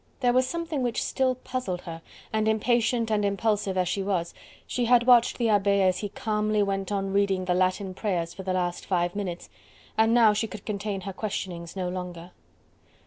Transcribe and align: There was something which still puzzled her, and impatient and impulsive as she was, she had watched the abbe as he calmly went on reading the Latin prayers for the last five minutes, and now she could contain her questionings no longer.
There 0.21 0.33
was 0.33 0.47
something 0.49 0.81
which 0.81 1.03
still 1.03 1.35
puzzled 1.35 1.81
her, 1.81 2.01
and 2.33 2.47
impatient 2.47 3.11
and 3.11 3.23
impulsive 3.23 3.77
as 3.77 3.87
she 3.87 4.01
was, 4.01 4.33
she 4.65 4.85
had 4.85 5.05
watched 5.05 5.37
the 5.37 5.49
abbe 5.49 5.83
as 5.83 5.99
he 5.99 6.09
calmly 6.09 6.63
went 6.63 6.91
on 6.91 7.13
reading 7.13 7.45
the 7.45 7.53
Latin 7.53 7.93
prayers 7.93 8.33
for 8.33 8.41
the 8.41 8.53
last 8.53 8.83
five 8.83 9.15
minutes, 9.15 9.47
and 9.99 10.11
now 10.11 10.33
she 10.33 10.47
could 10.47 10.65
contain 10.65 11.01
her 11.01 11.13
questionings 11.13 11.75
no 11.75 11.87
longer. 11.87 12.31